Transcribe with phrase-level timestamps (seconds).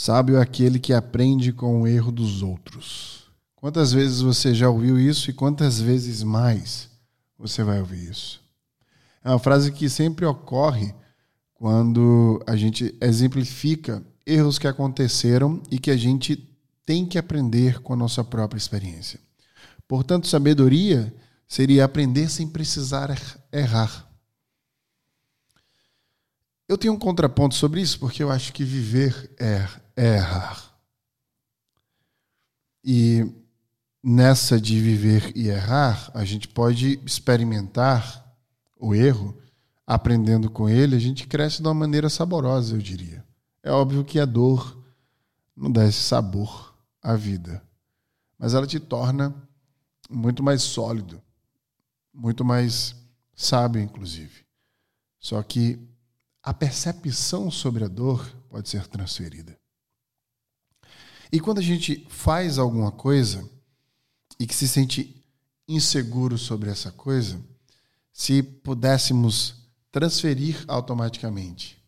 [0.00, 3.24] Sábio é aquele que aprende com o erro dos outros.
[3.54, 6.88] Quantas vezes você já ouviu isso e quantas vezes mais
[7.38, 8.40] você vai ouvir isso?
[9.22, 10.94] É uma frase que sempre ocorre
[11.52, 16.48] quando a gente exemplifica erros que aconteceram e que a gente
[16.86, 19.20] tem que aprender com a nossa própria experiência.
[19.86, 21.14] Portanto, sabedoria
[21.46, 24.09] seria aprender sem precisar er-, errar.
[26.70, 29.66] Eu tenho um contraponto sobre isso porque eu acho que viver é,
[29.96, 30.72] é errar.
[32.84, 33.26] E
[34.00, 38.24] nessa de viver e errar, a gente pode experimentar
[38.78, 39.36] o erro,
[39.84, 43.26] aprendendo com ele, a gente cresce de uma maneira saborosa, eu diria.
[43.64, 44.80] É óbvio que a dor
[45.56, 47.60] não dá esse sabor à vida,
[48.38, 49.34] mas ela te torna
[50.08, 51.20] muito mais sólido,
[52.14, 52.94] muito mais
[53.34, 54.46] sábio, inclusive.
[55.18, 55.90] Só que
[56.42, 59.58] a percepção sobre a dor pode ser transferida.
[61.32, 63.48] E quando a gente faz alguma coisa
[64.38, 65.22] e que se sente
[65.68, 67.40] inseguro sobre essa coisa,
[68.12, 69.54] se pudéssemos
[69.92, 71.80] transferir automaticamente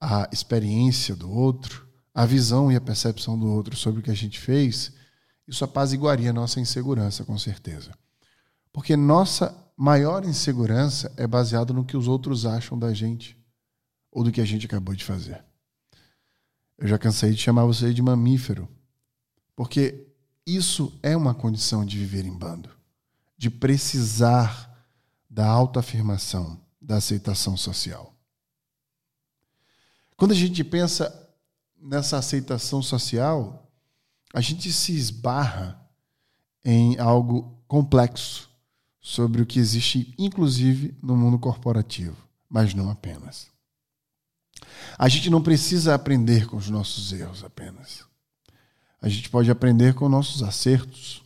[0.00, 4.16] a experiência do outro, a visão e a percepção do outro sobre o que a
[4.16, 4.92] gente fez,
[5.46, 7.92] isso apaziguaria a nossa insegurança, com certeza.
[8.72, 13.36] Porque nossa maior insegurança é baseada no que os outros acham da gente
[14.16, 15.44] ou do que a gente acabou de fazer.
[16.78, 18.66] Eu já cansei de chamar você de mamífero,
[19.54, 20.06] porque
[20.46, 22.70] isso é uma condição de viver em bando,
[23.36, 24.74] de precisar
[25.28, 28.14] da autoafirmação, da aceitação social.
[30.16, 31.14] Quando a gente pensa
[31.78, 33.70] nessa aceitação social,
[34.32, 35.78] a gente se esbarra
[36.64, 38.48] em algo complexo
[38.98, 42.16] sobre o que existe, inclusive, no mundo corporativo,
[42.48, 43.54] mas não apenas.
[44.98, 48.04] A gente não precisa aprender com os nossos erros apenas.
[49.00, 51.22] A gente pode aprender com nossos acertos.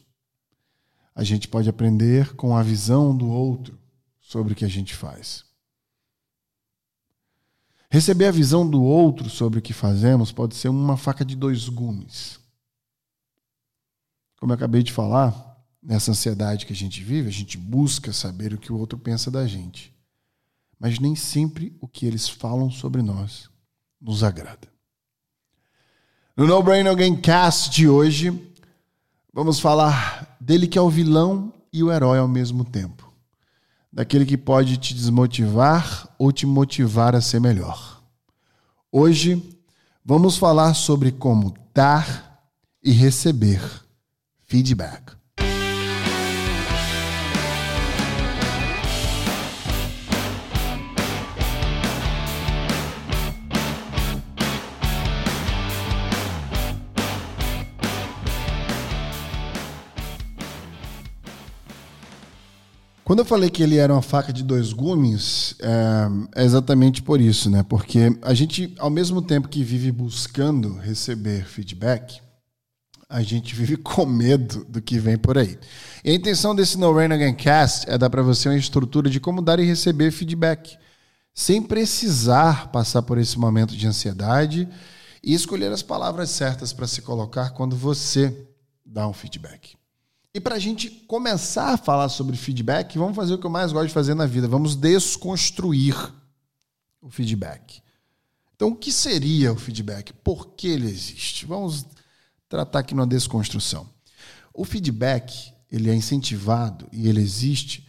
[1.14, 3.78] A gente pode aprender com a visão do outro
[4.20, 5.44] sobre o que a gente faz.
[7.88, 11.68] Receber a visão do outro sobre o que fazemos pode ser uma faca de dois
[11.68, 12.38] gumes.
[14.38, 18.54] Como eu acabei de falar, nessa ansiedade que a gente vive, a gente busca saber
[18.54, 19.92] o que o outro pensa da gente
[20.80, 23.50] mas nem sempre o que eles falam sobre nós
[24.00, 24.66] nos agrada.
[26.34, 28.32] No No Brain No Cast de hoje,
[29.30, 33.12] vamos falar dele que é o vilão e o herói ao mesmo tempo.
[33.92, 38.02] Daquele que pode te desmotivar ou te motivar a ser melhor.
[38.90, 39.60] Hoje,
[40.02, 42.42] vamos falar sobre como dar
[42.82, 43.60] e receber
[44.46, 45.19] feedback.
[63.10, 67.20] Quando eu falei que ele era uma faca de dois gumes, é, é, exatamente por
[67.20, 67.64] isso, né?
[67.64, 72.20] Porque a gente, ao mesmo tempo que vive buscando receber feedback,
[73.08, 75.58] a gente vive com medo do que vem por aí.
[76.04, 79.18] E a intenção desse No Rain Again Cast é dar para você uma estrutura de
[79.18, 80.78] como dar e receber feedback,
[81.34, 84.68] sem precisar passar por esse momento de ansiedade
[85.20, 88.46] e escolher as palavras certas para se colocar quando você
[88.86, 89.79] dá um feedback.
[90.32, 93.72] E para a gente começar a falar sobre feedback, vamos fazer o que eu mais
[93.72, 95.96] gosto de fazer na vida: vamos desconstruir
[97.02, 97.82] o feedback.
[98.54, 100.12] Então, o que seria o feedback?
[100.12, 101.46] Por que ele existe?
[101.46, 101.84] Vamos
[102.48, 103.88] tratar aqui numa desconstrução.
[104.54, 107.88] O feedback ele é incentivado e ele existe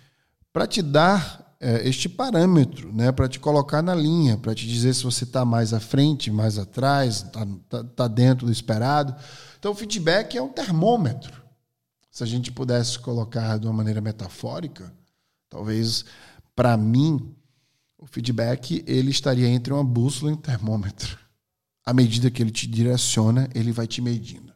[0.53, 3.11] para te dar é, este parâmetro, né?
[3.11, 6.57] para te colocar na linha, para te dizer se você está mais à frente, mais
[6.57, 9.15] atrás, está tá, tá dentro do esperado.
[9.59, 11.40] Então, o feedback é um termômetro
[12.11, 14.93] se a gente pudesse colocar de uma maneira metafórica,
[15.49, 16.03] talvez
[16.53, 17.33] para mim
[17.97, 21.17] o feedback ele estaria entre uma bússola e um termômetro.
[21.85, 24.51] À medida que ele te direciona, ele vai te medindo.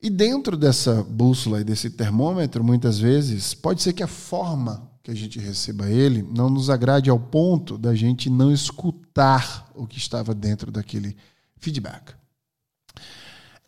[0.00, 5.10] E dentro dessa bússola e desse termômetro, muitas vezes, pode ser que a forma que
[5.10, 9.98] a gente receba ele não nos agrade ao ponto da gente não escutar o que
[9.98, 11.16] estava dentro daquele
[11.56, 12.14] feedback.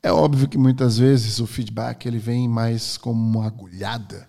[0.03, 4.29] É óbvio que muitas vezes o feedback ele vem mais como uma agulhada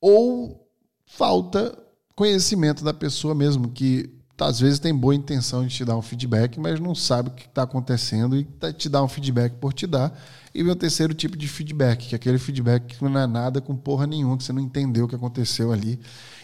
[0.00, 0.68] ou
[1.06, 1.76] falta
[2.14, 6.58] conhecimento da pessoa mesmo, que às vezes tem boa intenção de te dar um feedback,
[6.58, 9.86] mas não sabe o que está acontecendo e tá, te dá um feedback por te
[9.86, 10.12] dar.
[10.54, 13.76] E o terceiro tipo de feedback, que é aquele feedback que não é nada com
[13.76, 15.98] porra nenhuma, que você não entendeu o que aconteceu ali.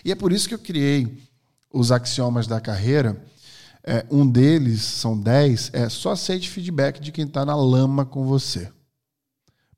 [0.04, 1.22] E é por isso que eu criei
[1.72, 3.20] os axiomas da carreira,
[3.90, 8.26] É, um deles, são 10, é só aceite feedback de quem está na lama com
[8.26, 8.70] você.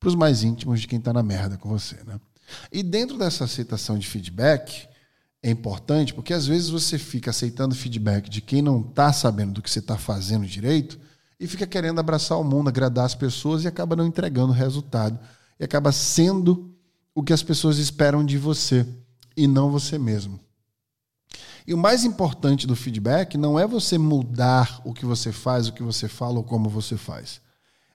[0.01, 1.95] Para os mais íntimos de quem está na merda com você.
[2.05, 2.19] Né?
[2.73, 4.89] E dentro dessa aceitação de feedback,
[5.41, 9.63] é importante porque às vezes você fica aceitando feedback de quem não está sabendo do
[9.63, 10.99] que você está fazendo direito
[11.39, 15.21] e fica querendo abraçar o mundo, agradar as pessoas e acaba não entregando resultado.
[15.57, 16.75] E acaba sendo
[17.15, 18.85] o que as pessoas esperam de você
[19.37, 20.41] e não você mesmo.
[21.71, 25.73] E o mais importante do feedback não é você mudar o que você faz, o
[25.73, 27.41] que você fala ou como você faz.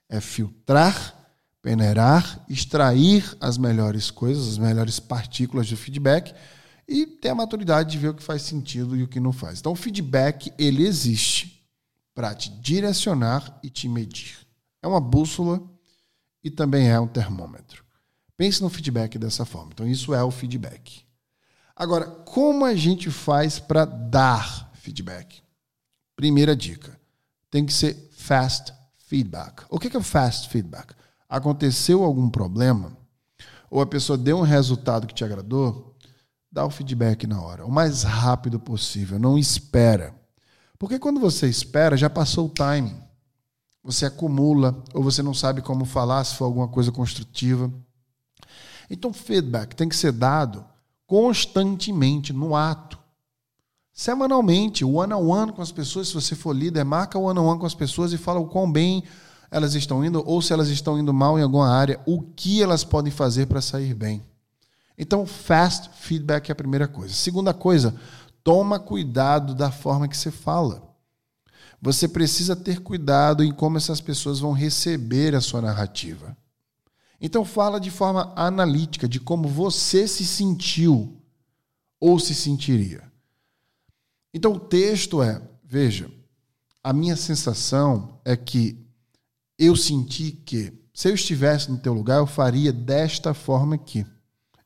[0.08, 1.14] É filtrar,
[1.60, 6.34] peneirar, extrair as melhores coisas, as melhores partículas do feedback
[6.88, 9.58] e ter a maturidade de ver o que faz sentido e o que não faz.
[9.58, 11.62] Então, o feedback ele existe
[12.14, 14.38] para te direcionar e te medir.
[14.82, 15.62] É uma bússola
[16.42, 17.84] e também é um termômetro.
[18.38, 19.72] Pense no feedback dessa forma.
[19.74, 21.05] Então, isso é o feedback.
[21.76, 25.42] Agora, como a gente faz para dar feedback?
[26.16, 26.98] Primeira dica:
[27.50, 29.64] tem que ser fast feedback.
[29.68, 30.94] O que é fast feedback?
[31.28, 32.96] Aconteceu algum problema,
[33.70, 35.94] ou a pessoa deu um resultado que te agradou,
[36.50, 40.14] dá o feedback na hora, o mais rápido possível, não espera.
[40.78, 43.02] Porque quando você espera, já passou o timing.
[43.82, 47.70] Você acumula, ou você não sabe como falar se for alguma coisa construtiva.
[48.90, 50.64] Então, feedback tem que ser dado
[51.06, 52.98] constantemente, no ato.
[53.92, 57.60] Semanalmente, one on one com as pessoas, se você for líder, marca one on one
[57.60, 59.02] com as pessoas e fala o quão bem
[59.50, 62.84] elas estão indo, ou se elas estão indo mal em alguma área, o que elas
[62.84, 64.22] podem fazer para sair bem.
[64.98, 67.14] Então, fast feedback é a primeira coisa.
[67.14, 67.94] Segunda coisa,
[68.42, 70.82] toma cuidado da forma que você fala.
[71.80, 76.36] Você precisa ter cuidado em como essas pessoas vão receber a sua narrativa.
[77.20, 81.20] Então, fala de forma analítica de como você se sentiu
[81.98, 83.02] ou se sentiria.
[84.34, 86.10] Então, o texto é: veja,
[86.82, 88.84] a minha sensação é que
[89.58, 94.04] eu senti que, se eu estivesse no teu lugar, eu faria desta forma aqui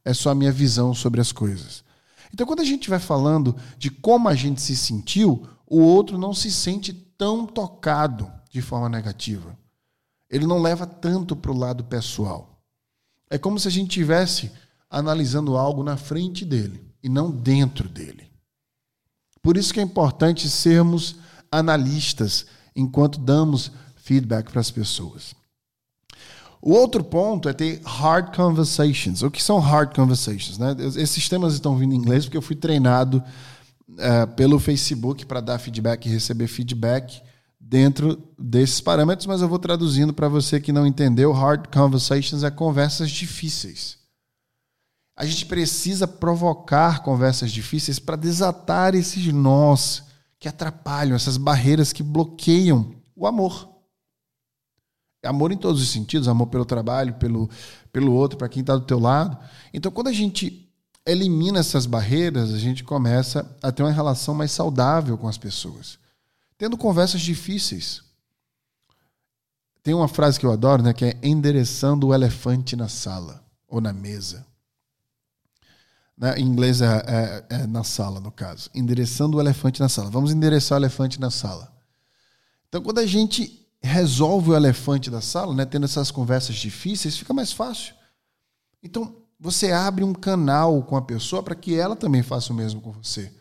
[0.05, 1.85] é só a minha visão sobre as coisas.
[2.33, 6.33] Então, quando a gente vai falando de como a gente se sentiu, o outro não
[6.33, 9.57] se sente tão tocado de forma negativa.
[10.31, 12.63] Ele não leva tanto para o lado pessoal.
[13.29, 14.51] É como se a gente estivesse
[14.89, 18.31] analisando algo na frente dele e não dentro dele.
[19.43, 21.17] Por isso que é importante sermos
[21.51, 22.47] analistas
[22.77, 25.35] enquanto damos feedback para as pessoas.
[26.63, 29.23] O outro ponto é ter hard conversations.
[29.23, 30.59] O que são hard conversations?
[30.59, 30.77] Né?
[30.97, 33.23] Esses temas estão vindo em inglês porque eu fui treinado
[33.89, 37.23] uh, pelo Facebook para dar feedback e receber feedback
[37.71, 41.31] dentro desses parâmetros, mas eu vou traduzindo para você que não entendeu.
[41.31, 43.97] Hard conversations é conversas difíceis.
[45.17, 50.03] A gente precisa provocar conversas difíceis para desatar esses nós
[50.41, 53.69] que atrapalham, essas barreiras que bloqueiam o amor.
[55.25, 57.49] Amor em todos os sentidos, amor pelo trabalho, pelo,
[57.93, 59.39] pelo outro, para quem está do teu lado.
[59.73, 60.69] Então, quando a gente
[61.07, 66.01] elimina essas barreiras, a gente começa a ter uma relação mais saudável com as pessoas.
[66.61, 68.03] Tendo conversas difíceis.
[69.83, 73.81] Tem uma frase que eu adoro, né, que é endereçando o elefante na sala ou
[73.81, 74.47] na mesa.
[76.15, 76.39] Né?
[76.39, 78.69] Em inglês é, é, é na sala, no caso.
[78.75, 80.11] Endereçando o elefante na sala.
[80.11, 81.75] Vamos endereçar o elefante na sala.
[82.69, 87.33] Então, quando a gente resolve o elefante da sala, né, tendo essas conversas difíceis, fica
[87.33, 87.95] mais fácil.
[88.83, 92.83] Então, você abre um canal com a pessoa para que ela também faça o mesmo
[92.83, 93.33] com você.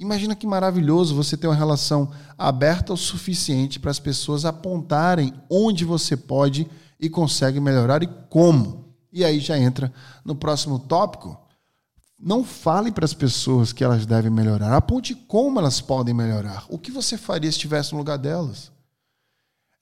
[0.00, 5.84] Imagina que maravilhoso você ter uma relação aberta o suficiente para as pessoas apontarem onde
[5.84, 6.66] você pode
[6.98, 8.94] e consegue melhorar e como.
[9.12, 9.92] E aí já entra
[10.24, 11.38] no próximo tópico.
[12.18, 14.74] Não fale para as pessoas que elas devem melhorar.
[14.74, 16.64] Aponte como elas podem melhorar.
[16.70, 18.72] O que você faria se estivesse no lugar delas?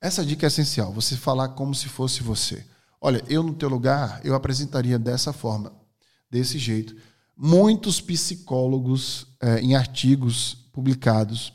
[0.01, 2.67] Essa dica é essencial, você falar como se fosse você.
[3.01, 5.73] Olha, eu no teu lugar, eu apresentaria dessa forma,
[6.29, 6.97] desse jeito.
[7.41, 11.53] Muitos psicólogos, é, em artigos publicados,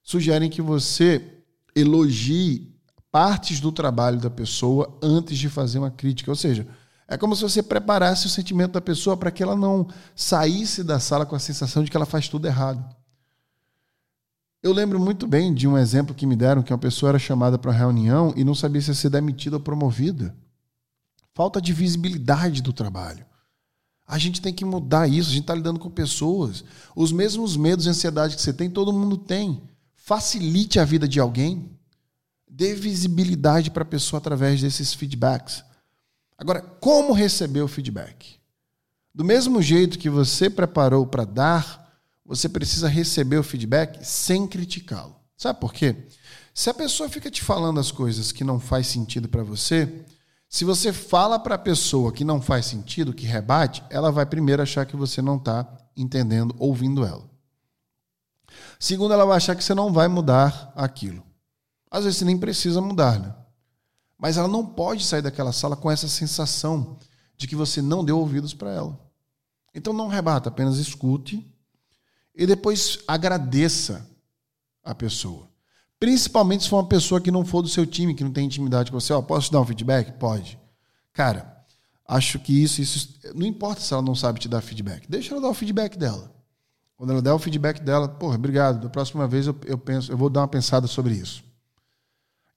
[0.00, 1.42] sugerem que você
[1.74, 2.72] elogie
[3.10, 6.30] partes do trabalho da pessoa antes de fazer uma crítica.
[6.30, 6.66] Ou seja,
[7.08, 11.00] é como se você preparasse o sentimento da pessoa para que ela não saísse da
[11.00, 12.84] sala com a sensação de que ela faz tudo errado.
[14.62, 17.58] Eu lembro muito bem de um exemplo que me deram que uma pessoa era chamada
[17.58, 20.34] para uma reunião e não sabia se ia ser demitida ou promovida.
[21.34, 23.26] Falta de visibilidade do trabalho.
[24.06, 25.30] A gente tem que mudar isso.
[25.30, 26.64] A gente está lidando com pessoas.
[26.94, 29.62] Os mesmos medos e ansiedade que você tem, todo mundo tem.
[29.94, 31.70] Facilite a vida de alguém.
[32.48, 35.64] Dê visibilidade para a pessoa através desses feedbacks.
[36.36, 38.36] Agora, como receber o feedback?
[39.14, 41.84] Do mesmo jeito que você preparou para dar
[42.24, 45.14] você precisa receber o feedback sem criticá-lo.
[45.36, 45.94] Sabe por quê?
[46.54, 50.04] Se a pessoa fica te falando as coisas que não faz sentido para você,
[50.54, 54.62] se você fala para a pessoa que não faz sentido, que rebate, ela vai primeiro
[54.62, 57.28] achar que você não está entendendo, ouvindo ela.
[58.78, 61.26] Segundo, ela vai achar que você não vai mudar aquilo.
[61.90, 63.34] Às vezes você nem precisa mudar, né?
[64.16, 67.00] Mas ela não pode sair daquela sala com essa sensação
[67.36, 68.96] de que você não deu ouvidos para ela.
[69.74, 71.44] Então não rebata, apenas escute
[72.32, 74.08] e depois agradeça
[74.84, 75.48] a pessoa.
[76.04, 78.92] Principalmente se for uma pessoa que não for do seu time, que não tem intimidade
[78.92, 79.10] com você.
[79.14, 80.12] Ó, posso te dar um feedback?
[80.18, 80.58] Pode.
[81.14, 81.64] Cara,
[82.06, 83.18] acho que isso, isso.
[83.34, 85.08] Não importa se ela não sabe te dar feedback.
[85.08, 86.30] Deixa ela dar o feedback dela.
[86.94, 88.82] Quando ela der o feedback dela, porra, obrigado.
[88.82, 91.42] Da próxima vez eu, eu penso, eu vou dar uma pensada sobre isso.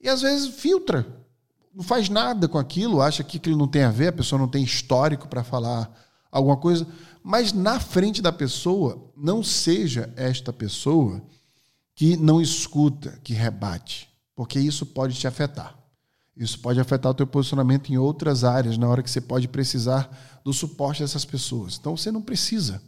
[0.02, 1.08] E às vezes filtra.
[1.74, 4.50] Não faz nada com aquilo, acha que aquilo não tem a ver, a pessoa não
[4.50, 5.90] tem histórico para falar
[6.30, 6.86] alguma coisa.
[7.24, 11.24] Mas na frente da pessoa, não seja esta pessoa
[11.98, 15.76] que não escuta, que rebate, porque isso pode te afetar.
[16.36, 20.40] Isso pode afetar o teu posicionamento em outras áreas, na hora que você pode precisar
[20.44, 21.76] do suporte dessas pessoas.
[21.76, 22.80] Então você não precisa.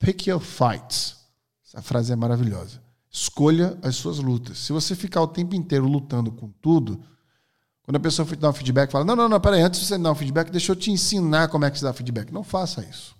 [0.00, 1.18] Pick your fights.
[1.64, 2.82] Essa frase é maravilhosa.
[3.08, 4.58] Escolha as suas lutas.
[4.58, 7.00] Se você ficar o tempo inteiro lutando com tudo,
[7.84, 10.10] quando a pessoa dá um feedback, fala: Não, não, não, peraí, antes de você dar
[10.10, 12.32] um feedback, deixa eu te ensinar como é que se dá feedback.
[12.32, 13.14] Não faça isso.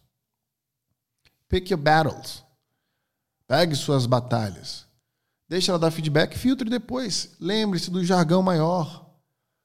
[1.49, 2.43] Pick your battles.
[3.47, 4.86] Pegue suas batalhas.
[5.49, 7.37] Deixa ela dar feedback, filtre depois.
[7.41, 9.07] Lembre-se do jargão maior.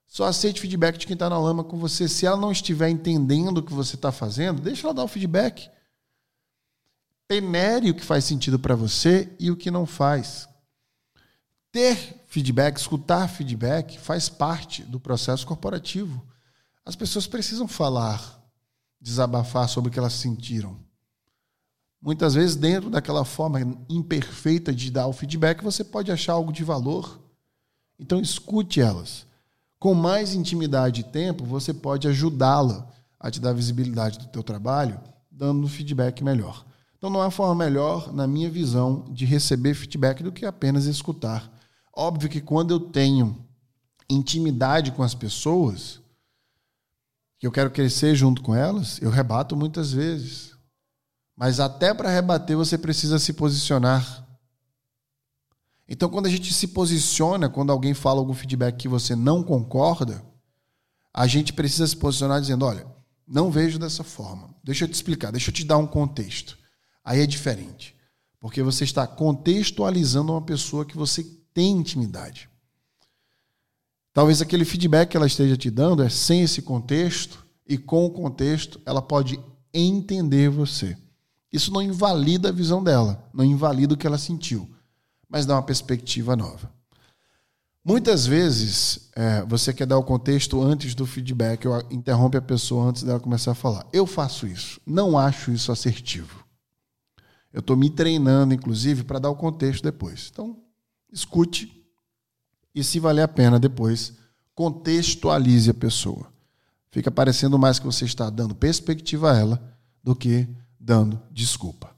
[0.08, 2.08] Só aceite feedback de quem está na lama com você.
[2.08, 5.70] Se ela não estiver entendendo o que você está fazendo, deixa ela dar o feedback.
[7.28, 10.50] Penere o que faz sentido para você e o que não faz.
[11.72, 16.22] Ter feedback, escutar feedback, faz parte do processo corporativo.
[16.86, 18.44] As pessoas precisam falar,
[19.00, 20.78] desabafar sobre o que elas sentiram.
[22.02, 26.64] Muitas vezes, dentro daquela forma imperfeita de dar o feedback, você pode achar algo de
[26.64, 27.22] valor.
[28.00, 29.28] Então, escute elas.
[29.78, 32.88] Com mais intimidade e tempo, você pode ajudá-la
[33.20, 36.66] a te dar visibilidade do teu trabalho, dando um feedback melhor.
[36.98, 41.52] Então, não há forma melhor, na minha visão, de receber feedback do que apenas escutar.
[41.94, 43.46] Óbvio que quando eu tenho
[44.10, 46.02] intimidade com as pessoas,
[47.40, 50.52] que eu quero crescer junto com elas, eu rebato muitas vezes.
[51.42, 54.28] Mas até para rebater você precisa se posicionar.
[55.90, 60.24] Então, quando a gente se posiciona, quando alguém fala algum feedback que você não concorda,
[61.12, 62.86] a gente precisa se posicionar dizendo: olha,
[63.28, 64.54] não vejo dessa forma.
[64.64, 66.60] Deixa eu te explicar, deixa eu te dar um contexto.
[67.04, 67.96] Aí é diferente.
[68.40, 71.24] Porque você está contextualizando uma pessoa que você
[71.56, 72.48] tem intimidade.
[74.14, 78.12] Talvez aquele feedback que ela esteja te dando é sem esse contexto, e com o
[78.12, 79.40] contexto ela pode
[79.74, 80.96] entender você.
[81.52, 84.70] Isso não invalida a visão dela, não invalida o que ela sentiu,
[85.28, 86.72] mas dá uma perspectiva nova.
[87.84, 92.86] Muitas vezes é, você quer dar o contexto antes do feedback, ou interrompe a pessoa
[92.86, 93.86] antes dela começar a falar.
[93.92, 96.46] Eu faço isso, não acho isso assertivo.
[97.52, 100.30] Eu estou me treinando, inclusive, para dar o contexto depois.
[100.32, 100.58] Então,
[101.12, 101.86] escute
[102.74, 104.14] e, se valer a pena, depois
[104.56, 106.32] contextualize a pessoa.
[106.92, 110.48] Fica parecendo mais que você está dando perspectiva a ela do que
[110.82, 111.92] dando desculpa.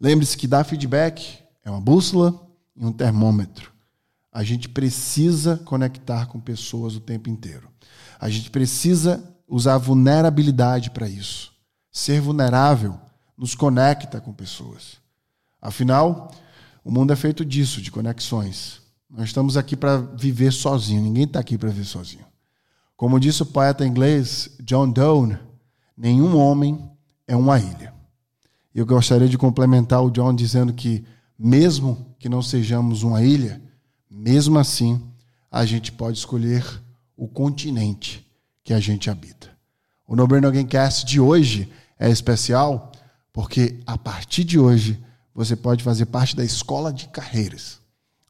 [0.00, 3.70] Lembre-se que dar feedback é uma bússola e um termômetro.
[4.32, 7.68] A gente precisa conectar com pessoas o tempo inteiro.
[8.18, 11.52] A gente precisa usar vulnerabilidade para isso.
[11.92, 12.98] Ser vulnerável
[13.36, 14.98] nos conecta com pessoas.
[15.60, 16.30] Afinal,
[16.84, 18.80] o mundo é feito disso, de conexões.
[19.10, 22.24] Nós estamos aqui para viver sozinho, ninguém está aqui para viver sozinho.
[22.96, 25.38] Como disse o poeta inglês John Donne,
[25.96, 26.90] nenhum homem
[27.26, 27.99] é uma ilha.
[28.74, 31.04] Eu gostaria de complementar o John dizendo que,
[31.38, 33.60] mesmo que não sejamos uma ilha,
[34.08, 35.00] mesmo assim,
[35.50, 36.64] a gente pode escolher
[37.16, 38.26] o continente
[38.62, 39.50] que a gente habita.
[40.06, 42.92] O No Again Cast de hoje é especial
[43.32, 45.02] porque, a partir de hoje,
[45.34, 47.80] você pode fazer parte da Escola de Carreiras.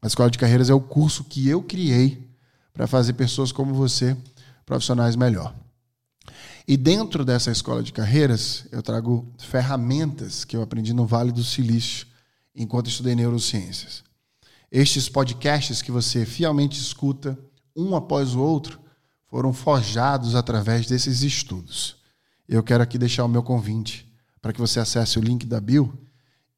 [0.02, 2.30] A Escola de Carreiras é o curso que eu criei
[2.72, 4.16] para fazer pessoas como você
[4.64, 5.54] profissionais melhor.
[6.70, 11.42] E dentro dessa escola de carreiras, eu trago ferramentas que eu aprendi no Vale do
[11.42, 12.06] Silício
[12.54, 14.04] enquanto estudei neurociências.
[14.70, 17.36] Estes podcasts que você fielmente escuta,
[17.76, 18.78] um após o outro,
[19.26, 21.96] foram forjados através desses estudos.
[22.48, 24.08] Eu quero aqui deixar o meu convite
[24.40, 25.92] para que você acesse o link da bio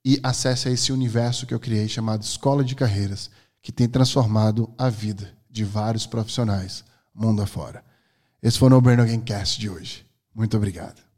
[0.05, 3.31] e acesse esse universo que eu criei chamado Escola de Carreiras,
[3.63, 7.83] que tem transformado a vida de vários profissionais mundo afora.
[8.43, 10.05] Esse foi o No Brain Again Cast de hoje.
[10.35, 11.12] Muito obrigado.